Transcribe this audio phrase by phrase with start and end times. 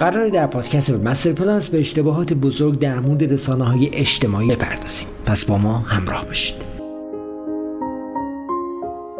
[0.00, 5.08] قرار در پادکست مستر پلانس به اشتباهات بزرگ در مورد رسانه های اجتماعی بپردازیم.
[5.26, 6.54] پس با ما همراه باشید.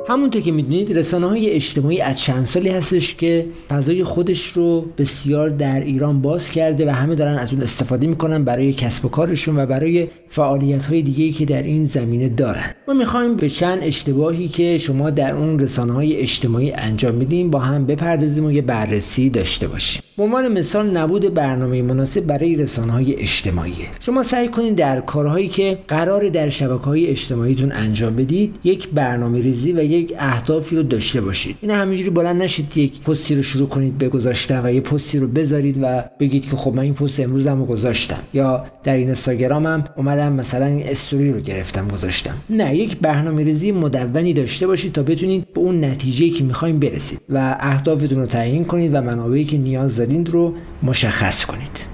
[0.08, 5.50] همونطور که می‌دونید رسانه های اجتماعی از چند سالی هستش که فضای خودش رو بسیار
[5.50, 9.58] در ایران باز کرده و همه دارن از اون استفاده می‌کنن برای کسب و کارشون
[9.58, 12.70] و برای فعالیت های دیگه که در این زمینه دارن.
[12.88, 17.58] ما می‌خوایم به چند اشتباهی که شما در اون رسانه های اجتماعی انجام میدیم با
[17.58, 20.02] هم بپردازیم و یه بررسی داشته باشیم.
[20.16, 23.72] به عنوان مثال نبود برنامه مناسب برای رسانه های اجتماعی.
[24.00, 29.40] شما سعی کنید در کارهایی که قرار در شبکه های اجتماعیتون انجام بدید یک برنامه
[29.40, 31.56] ریزی و یک اهدافی رو داشته باشید.
[31.62, 35.28] این همینجوری بلند نشید یک پستی رو شروع کنید به گذاشتن و یه پستی رو
[35.28, 38.22] بذارید و بگید که خب من این پست امروزم رو گذاشتم.
[38.34, 42.34] یا در این اینستاگرامم اومدم مثلا این استوری رو گرفتم گذاشتم.
[42.50, 47.20] نه یک برنامه ریزی مدونی داشته باشید تا بتونید به اون نتیجه که می‌خوایم برسید
[47.28, 51.86] و اهدافتون رو تعیین کنید و منابعی که نیاز دارید رو مشخص کنید.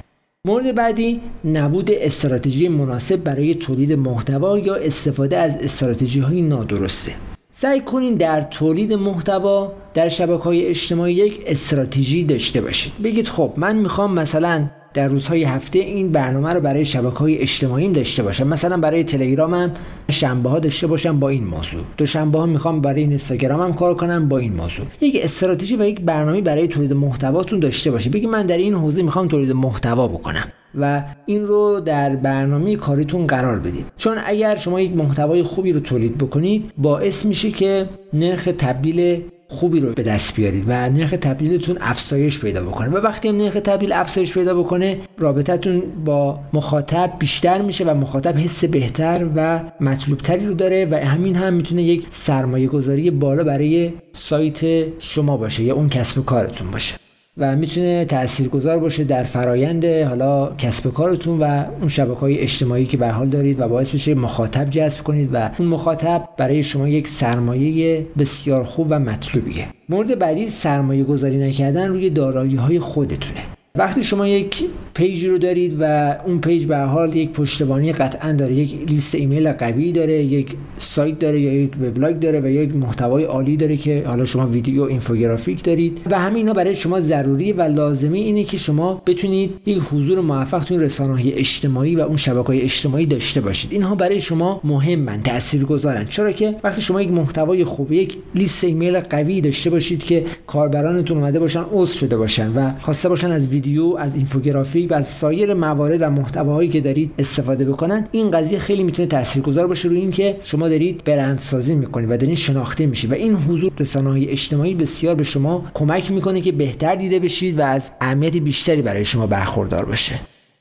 [0.46, 7.14] مورد بعدی نبود استراتژی مناسب برای تولید محتوا یا استفاده از استراتژی های نادرسته.
[7.52, 12.92] سعی کنین در تولید محتوا در شبکه های اجتماعی یک استراتژی داشته باشید.
[13.04, 17.92] بگید خب من می‌خوام مثلا در روزهای هفته این برنامه رو برای شبکه های اجتماعیم
[17.92, 18.46] داشته باشم.
[18.46, 19.70] مثلا برای تلگرامم
[20.10, 21.80] شنبه ها داشته باشم با این موضوع.
[21.96, 24.86] دو شنبه ها می‌خوام برای اینستاگرامم کار کنم با این موضوع.
[25.00, 29.02] یک استراتژی و یک برنامه برای تولید محتواتون داشته باشید بگید من در این حوزه
[29.02, 33.86] می‌خوام تولید محتوا بکنم و این رو در برنامه کاریتون قرار بدید.
[33.96, 39.80] چون اگر شما یک محتوای خوبی رو تولید بکنید باعث میشه که نرخ تبدیل خوبی
[39.80, 42.88] رو به دست بیارید و نرخ تبدیلتون افزایش پیدا بکنه.
[42.88, 48.36] و وقتی هم نرخ تبدیل افزایش پیدا بکنه رابطتون با مخاطب بیشتر میشه و مخاطب
[48.36, 53.92] حس بهتر و مطلوبتری رو داره و همین هم می‌تونه یک سرمایه گذاری بالا برای
[54.12, 54.60] سایت
[54.98, 57.01] شما باشه یا اون کسب کارتون باشه.
[57.36, 62.96] و می‌تونه تاثیرگذار باشه در فرایند حالا کسب کارتون و اون شبکه های اجتماعی که
[62.96, 67.08] به حال دارید و باعث بشه مخاطب جذب کنید و اون مخاطب برای شما یک
[67.08, 69.66] سرمایه بسیار خوب و مطلوبیه.
[69.88, 73.40] مورد بعدی سرمایه گذاری نکردن روی دارایی های خودتونه.
[73.78, 78.54] وقتی شما یک پیجی رو دارید و اون پیج به حال یک پشتوانه‌ای قطعا داره
[78.54, 83.24] یک لیست ایمیل قوی داره یک سایت داره یا یک وبلاگ داره و یک محتوای
[83.24, 87.62] عالی داره که حالا شما ویدیو اینفوگرافیک دارید و همه اینا برای شما ضروری و
[87.62, 92.46] لازمه اینه که شما بتونید یک حضور موفق تو رسانه های اجتماعی و اون شبکه
[92.46, 93.72] های اجتماعی داشته باشید.
[93.72, 96.04] اینها برای شما مهمن تاثیرگذارن.
[96.04, 101.18] چرا که وقتی شما یک محتوای خوب یک لیست ایمیل قوی داشته باشید که کاربرانتون
[101.18, 103.61] اومده باشن عضو شده باشن و خواسته باشن از ویدیو
[103.98, 108.82] از اینفوگرافیک و از سایر موارد و محتواهایی که دارید استفاده بکنن این قضیه خیلی
[108.82, 113.34] می‌تونه تاثیرگذار باشه روی اینکه شما دارید برندسازی می‌کنید و دارید شناخته میشید و این
[113.34, 118.36] حضور رسانه‌های اجتماعی بسیار به شما کمک می‌کنه که بهتر دیده بشید و از اهمیت
[118.36, 120.14] بیشتری برای شما برخوردار باشه.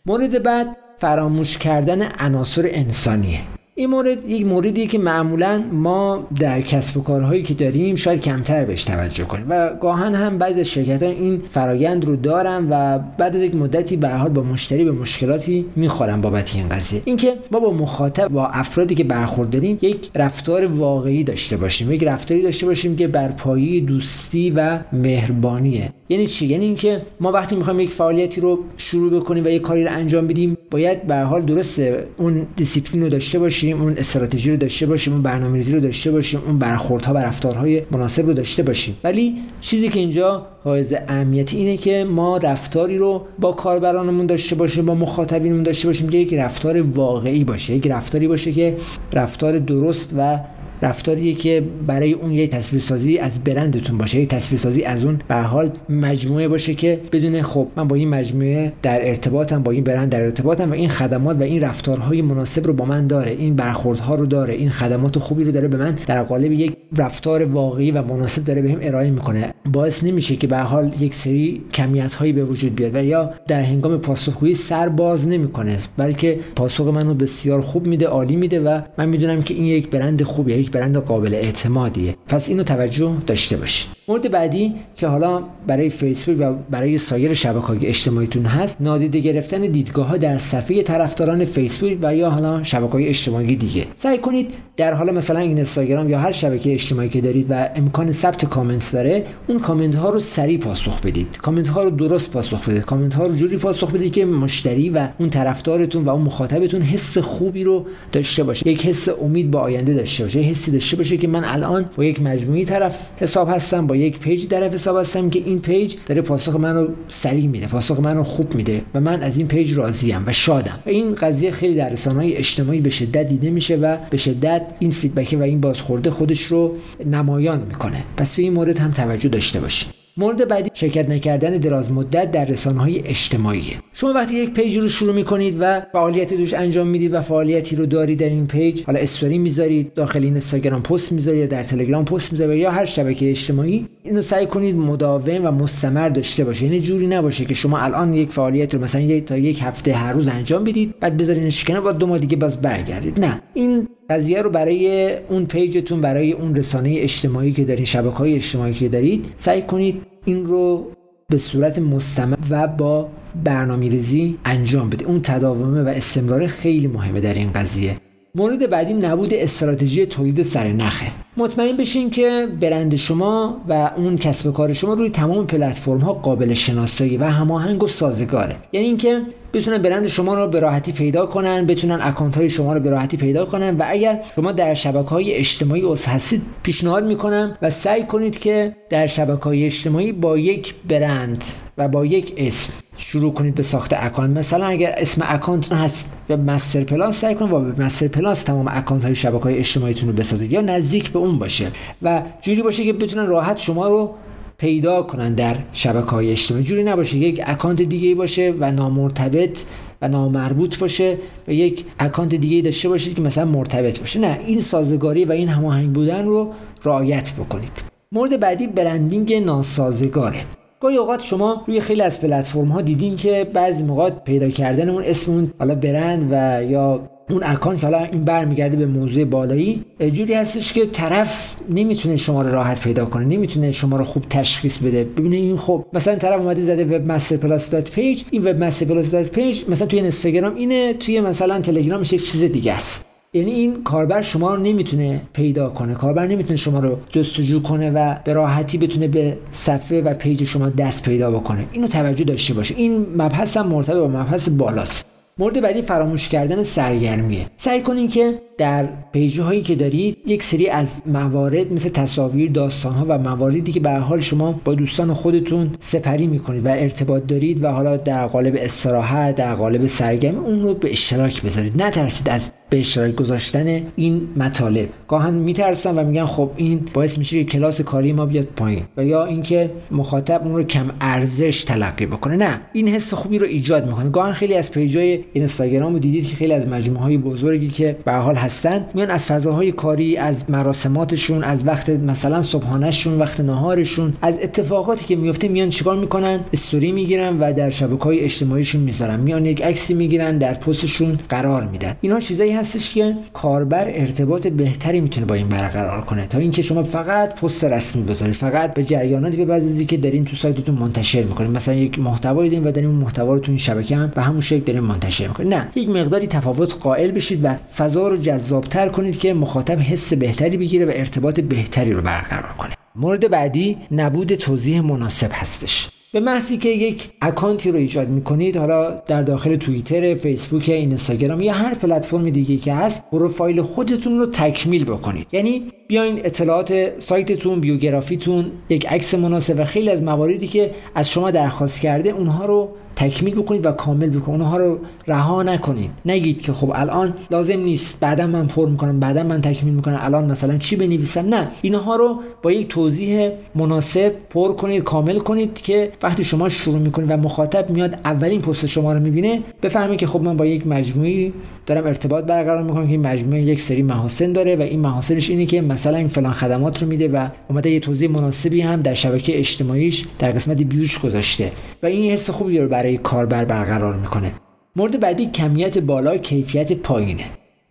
[0.05, 0.67] مورد بعد
[0.97, 3.39] فراموش کردن عناصر انسانیه.
[3.75, 8.65] این مورد یک موردیه که معمولا ما در کسب و کارهایی که داریم شاید کمتر
[8.65, 12.99] بهش توجه کنیم و گاهاً هم بعضی از شرکت ها این فرایند رو دارن و
[13.17, 17.01] بعد از یک مدتی به حال با مشتری به مشکلاتی می‌خورن بابت این قضیه.
[17.05, 21.91] اینکه ما با مخاطب با افرادی که برخورداریم یک رفتار واقعی داشته باشیم.
[21.91, 25.93] یک رفتاری داشته باشیم که بر پایه دوستی و مهربانیه.
[26.09, 29.83] یعنی چی؟ یعنی اینکه ما وقتی می‌خوایم یک فعالیتی رو شروع بکنیم و یک کاری
[29.83, 33.60] رو انجام بدیم باید به حال درسته اون دیسیپلین رو داشته باشیم.
[33.69, 38.27] اون استراتژی رو داشته باشیم اون برنامه‌ریزی رو داشته باشیم اون برخوردها و رفتارهای مناسب
[38.27, 38.97] رو داشته باشیم.
[39.03, 44.85] ولی چیزی که اینجا حائز اهمیته اینه که ما رفتاری رو با کاربرانمون داشته باشیم
[44.85, 48.77] با مخاطبینمون داشته باشیم که یک رفتار واقعی باشه یک رفتاری باشه که
[49.13, 50.39] رفتار درست و
[50.81, 55.71] رفتاریه که برای اون یک تصویرسازی از برندتون باشه یک تصویرسازی از اون به حال
[55.89, 60.21] مجموعه باشه که بدون خب من با این مجموعه در ارتباطم با این برند در
[60.21, 64.25] ارتباطم و این خدمات و این رفتارهای مناسب رو با من داره این برخوردها رو
[64.25, 68.43] داره این خدمات خوبی رو داره به من در قالب یک رفتار واقعی و مناسب
[68.43, 69.53] داره بهم ارائه می‌کنه.
[69.71, 73.61] باعث نمیشه که به حال یک سری کمیت هایی به وجود بیاد و یا در
[73.61, 79.09] هنگام پاسخگویی سر باز نمی‌کنه بلکه پاسخ منو بسیار خوب میده عالی میده و من
[79.09, 82.15] می‌دونم که این یک برند خوبیه یک برند قابل اعتمادیه.
[82.27, 84.01] پس اینو توجه داشته باشید.
[84.07, 89.61] مورد بعدی که حالا برای فیسبوک و برای سایر شبکه های اجتماعیتون هست نادیده گرفتن
[89.61, 93.85] دیدگاه ها در صفحه طرفداران فیسبوک و یا حالا شبکه های اجتماعی دیگه.
[93.97, 98.45] سعی کنید در حالا مثلا اینستاگرام یا هر شبکه اجتماعی که دارید و امکان ثبت
[98.45, 101.37] کامنت داره اون کامنت ها رو سریع پاسخ بدید.
[101.37, 102.81] کامنت ها رو درست پاسخ بدید.
[102.81, 107.17] کامنت ها رو جوری پاسخ بدید که مشتری و اون طرفدارتون و اون مخاطبتون حس
[107.17, 108.69] خوبی رو داشته باشه.
[108.69, 110.39] یک حس امید به آینده داشته باشه.
[110.61, 114.47] حسی داشته باشه که من الان با یک مجموعه‌ای طرف حساب هستم با یک پیج
[114.47, 118.81] طرف حساب هستم که این پیج داره پاسخ منو سریع میده پاسخ منو خوب میده
[118.93, 120.79] و من از این پیج راضیم و شادم.
[120.85, 124.91] و این قضیه خیلی در رسانه‌های اجتماعی به شدت دیده میشه و به شدت این
[124.91, 126.75] feedback و این بازخورده خودش رو
[127.05, 128.03] نمایان می‌کنه.
[128.17, 130.00] پس به این مورد هم توجه داشته باشید.
[130.17, 133.63] مورد بعدی شرکت نکردن دراز مدت در رسانه های اجتماعی.
[133.93, 137.85] شما وقتی یک پیج رو شروع می‌کنید و فعالیتی توش انجام می‌دید و فعالیتی رو
[137.85, 142.31] دارید در این پیج حالا استوری می‌ذارید داخل این اینستاگرام پست می‌ذارید در تلگرام پست
[142.31, 147.07] می‌ذارید یا هر شبکه اجتماعی اینو سعی کنید مداوم و مستمر داشته باشه یعنی جوری
[147.07, 150.63] نباشه که شما الان یک فعالیت رو مثلا یک تا یک هفته هر روز انجام
[150.63, 153.25] بدید بعد بذارینش کنار با دو ماه دیگه باز برگردید.
[153.25, 153.41] نه.
[153.53, 158.73] این قضیه رو برای اون پیجتون برای اون رسانه اجتماعی که دارین شبکه های اجتماعی
[158.73, 160.91] که دارید سعی کنید این رو
[161.29, 163.09] به صورت مستمر و با
[163.43, 167.97] برنامه ریزی انجام بده اون تداومه و استمرار خیلی مهمه در این قضیه.
[168.35, 171.05] مورد بعدی نبود استراتژی تولید سر نخه.
[171.37, 176.53] مطمئن بشین که برند شما و اون کسب کار شما روی تمام پلتفرم ها قابل
[176.53, 178.55] شناسایی و هماهنگ و سازگاره.
[178.71, 179.21] یعنی اینکه
[179.53, 183.17] بتونن برند شما رو به راحتی پیدا کنن بتونن اکانت های شما رو به راحتی
[183.17, 188.03] پیدا کنن و اگر شما در شبکه های اجتماعی عضو هستید پیشنهاد می‌کنم و سعی
[188.03, 191.43] کنید که در شبکه های اجتماعی با یک برند
[191.77, 194.37] و با یک اسم شروع کنید به ساخت اکانت.
[194.37, 198.67] مثلا اگر اسم اکانت هست وب مستر پلاس سعی کنید و وب مستر پلاس تمام
[198.71, 201.67] اکانت های شبکه های اجتماعیتون رو بسازید یا نزدیک به اون باشه
[202.01, 204.15] و جوری باشه که بتونن راحت شما رو
[204.57, 206.63] پیدا کنن در شبکه های اجتماعی.
[206.63, 209.59] جوری نباشه یک اکانت دیگه باشه و نامرتبط
[210.01, 211.17] و نامربوط باشه
[211.47, 214.19] و یک اکانت دیگه داشته باشید که مثلا مرتبط باشه.
[214.19, 216.53] نه این سازگاری و این هماهنگ بودن رو
[216.83, 217.71] رعایت بکنید.
[218.11, 220.45] مورد بعدی برندینگ ناسازگاره.
[220.81, 225.03] گاهی اوقات شما روی خیلی از پلتفرم ها دیدین که بعضی اوقات پیدا کردن اون
[225.03, 229.85] اسم اون حالا برند و یا اون اکانت که حالا این برمیگرده به موضوع بالایی
[230.13, 234.77] جوری هستش که طرف نمی‌تونه شما رو راحت پیدا کنه نمی‌تونه شما رو خوب تشخیص
[234.77, 235.03] بده.
[235.03, 238.85] ببینه این خب مثلا طرف اومده زده وب مستر پلاس dot page این وب مستر
[238.85, 243.10] پلاس dot page مثلا توی اینستاگرام اینه توی مثلا تلگرامش یک چیز دیگه است.
[243.33, 245.93] یعنی این کاربر شما رو نمی‌تونه پیدا کنه.
[245.93, 250.69] کاربر نمی‌تونه شما رو جستجو کنه و به راحتی بتونه به صفحه و پیج شما
[250.69, 251.65] دست پیدا بکنه.
[251.71, 252.75] اینو توجه داشته باشه.
[252.77, 255.05] این مبحث هم مرتبط با مبحث بالاست.
[255.37, 257.45] مورد بعدی فراموش کردن سرگرمیه.
[257.57, 262.93] سعی کنین که در پیجه هایی که دارید یک سری از موارد مثل تصاویر داستان
[262.93, 267.63] ها و مواردی که به حال شما با دوستان خودتون سپری می‌کنید و ارتباط دارید
[267.63, 271.83] و حالا در قالب استراحت در قالب سرگرمی اون رو به اشتراک بذارید.
[271.83, 274.89] نترسید از به اشتراک گذاشتن این مطالب.
[275.07, 278.83] گاهن میترسن و میگن خب این باعث میشه که کلاس کاری ما بیاد پایین.
[278.97, 282.35] و یا اینکه مخاطب اون رو کم ارزش تلقی بکنه.
[282.35, 284.09] نه این حس خوبی رو ایجاد می‌کنه.
[284.09, 288.11] گاهن خیلی از پیجای اینستاگرام رو دیدید که خیلی از مجموعه های بزرگی که به
[288.11, 294.39] حال هستن میان از فضاهای کاری از مراسماتشون از وقت مثلا صبحانهشون وقت نهارشون از
[294.43, 299.19] اتفاقاتی که میفته میان چیکار می‌کنن؟ استوری می‌گیرن و در شبکه های اجتماعیشون می‌ذارن.
[299.19, 301.95] میان یک عکسی می‌گیرن در پستشون قرار میدن.
[302.01, 306.27] اینا چیزایی هستش که کاربر ارتباط بهتری می‌تونه با این برقرار کنه.
[306.27, 310.75] تا اینکه شما فقط پست رسمی بذارید فقط به جریاناتی بپردازید که دارین تو سایتتون
[310.75, 311.51] منتشر می‌کنید.
[311.51, 314.41] مثلا یک محتوایی دارین و دارین اون محتوا رو تو این شبکه هم به همون
[314.41, 315.53] شکل دارین منتشر می‌کنید.
[315.53, 320.57] نه یک مقداری تفاوت قائل بشید و فضا رو جذابتر کنید که مخاطب حس بهتری
[320.57, 322.75] بگیره و ارتباط بهتری رو برقرار کنه.
[322.95, 325.89] مورد بعدی نبود توضیح مناسب هستش.
[326.13, 331.53] به محضی که یک اکانتی رو ایجاد می‌کنید حالا در داخل توییتر فیسبوک اینستاگرام یا
[331.53, 335.27] هر پلتفرم دیگه که هست پروفایل خودتون رو تکمیل بکنید.
[335.31, 341.31] یعنی بیاین اطلاعات سایتتون بیوگرافیتون یک عکس مناسب و خیلی از مواردی که از شما
[341.31, 344.41] درخواست کرده اونها رو تکمیل بکنید و کامل بکنید.
[344.41, 345.91] اونها رو رها نکنید.
[346.05, 347.99] نگید که خب الان لازم نیست.
[347.99, 349.99] بعدا من پر می‌کنم بعدا من تکمیل می‌کنم.
[350.01, 351.47] الان مثلا چی بنویسم؟ نه.
[351.61, 357.11] اینها رو با یک توضیح مناسب پر کنید کامل کنید که وقتی شما شروع می‌کنید
[357.11, 361.33] و مخاطب میاد اولین پست شما رو می‌بینه بفهمه که خب من با یک مجموعی
[361.65, 365.45] دارم ارتباط برقرار می‌کنم که این مجموعه یک سری محاسن داره و این محاسنش اینه
[365.45, 369.39] که مثلا این فلان خدمات رو میده و اومده یه توضیح مناسبی هم در شبکه
[369.39, 371.51] اجتماعیش در قسمت bio ش گذاشته.
[371.83, 374.31] و این حس خوبی رو برای کاربر برقرار می‌کنه.
[374.75, 377.23] مورد بعدی کمیت بالا کیفیت پایینه.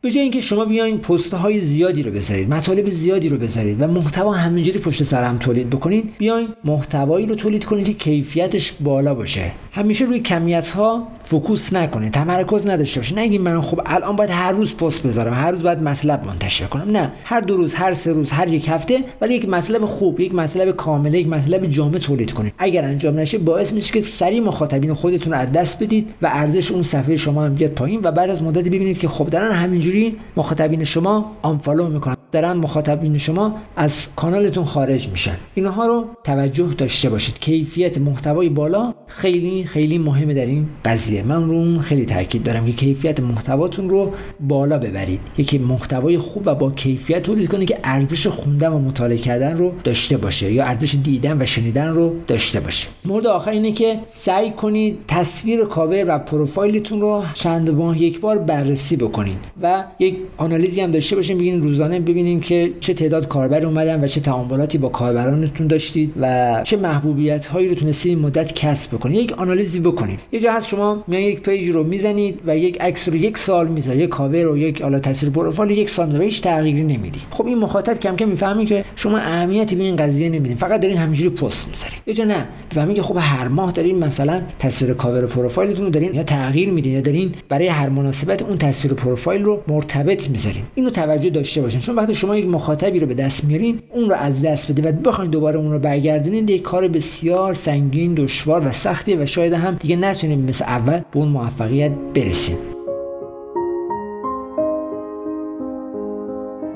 [0.02, 3.86] به جای اینکه شما بیاین پست های زیادی رو بذارید مطالب زیادی رو بذارید و
[3.86, 9.14] محتوا همینجوری پشت سر هم تولید بکنید بیاین محتوایی رو تولید کنید که کیفیتش بالا
[9.14, 9.52] باشه.
[9.72, 13.18] همیشه روی کمیت ها focus نکنید تمرکز نداشته باشید.
[13.18, 16.90] نگید من خب الان باید هر روز پست بذارم هر روز باید مطلب منتشر کنم
[16.90, 17.12] نه.
[17.24, 20.70] هر دو روز هر سه روز هر یک هفته ولی یک مطلب خوب یک مطلب
[20.76, 22.52] کامل یک مطلب جامع تولید کنید.
[22.58, 26.70] اگر انجام نشه باعث میشه که سری مخاطبین خودتون رو از دست بدید و ارزش
[26.70, 29.89] اون صفحه شما هم بیاد پایین و بعد از مدتی ببینید که خب دارن همینجوری
[30.36, 32.19] مخاطبین شما آنفالو می‌کنن.
[32.32, 35.36] دارن مخاطبین شما از کانالتون خارج میشن.
[35.54, 37.38] اینها رو توجه داشته باشید.
[37.38, 41.22] کیفیت محتوای بالا خیلی خیلی مهمه در این قضیه.
[41.22, 45.20] من رو خیلی تاکید دارم که کیفیت محتواتون رو بالا ببرید.
[45.38, 49.72] یکی محتوای خوب و با کیفیت تولید کنید که ارزش خوندن و مطالعه کردن رو
[49.84, 52.88] داشته باشه یا ارزش دیدن و شنیدن رو داشته باشه.
[53.04, 58.38] مورد آخر اینه که سعی کنید تصویر کاور و پروفایلتون رو چند ماه یک بار
[58.38, 61.38] بررسی بکنید و یک آنالیزی هم داشته باشین.
[61.38, 66.60] ببینید روزانه ببینیم که چه تعداد کاربر اومدن و چه تعاملاتی با کاربرانتون داشتید و
[66.64, 71.04] چه محبوبیت هایی رو تونستید مدت کسب بکنید یک آنالیزی بکنید یه جا هست شما
[71.06, 74.00] میان یک page رو می‌زنید و یک عکس رو یک سال می‌ذارید.
[74.00, 76.28] یک کاور رو یک حالا تصویر پروفایل یک سال می‌ذارید.
[76.28, 80.28] هیچ تغییری نمیدی خب این مخاطب کم کم می‌فهمی که شما اهمیتی به این قضیه
[80.28, 80.56] نمیدین.
[80.56, 82.46] فقط دارین همینجوری پست می‌ذارید یه جا نه.
[82.70, 86.92] می‌فهمی که خب هر ماه دارین مثلا تصویر کاور پروفایلتون رو دارین یا تغییر میدین
[86.92, 90.62] یا دارین برای هر مناسبت اون تصویر پروفایل رو مرتبط می‌ذارین.
[90.74, 91.80] اینو توجه داشته باشین.
[91.80, 94.92] چون وقتی شما یک مخاطبی رو به دست میارین اون رو از دست بده و
[94.92, 99.74] بخواید دوباره اون رو برگردونین یک کار بسیار سنگین دشوار و سختیه و شاید هم
[99.74, 102.58] دیگه نتونید مثل اول به اون موفقیت برسید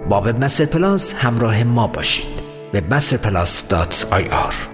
[0.08, 2.44] با وب پلاس همراه ما باشید.
[2.74, 4.73] به masterplus.ir